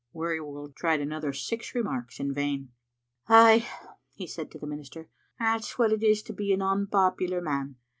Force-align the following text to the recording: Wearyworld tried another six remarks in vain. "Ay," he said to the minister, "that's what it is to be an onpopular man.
Wearyworld 0.15 0.73
tried 0.75 0.99
another 0.99 1.31
six 1.31 1.75
remarks 1.75 2.19
in 2.19 2.33
vain. 2.33 2.71
"Ay," 3.27 3.67
he 4.13 4.25
said 4.25 4.49
to 4.49 4.57
the 4.57 4.65
minister, 4.65 5.07
"that's 5.37 5.77
what 5.77 5.91
it 5.93 6.01
is 6.01 6.23
to 6.23 6.33
be 6.33 6.51
an 6.51 6.61
onpopular 6.63 7.39
man. 7.39 7.75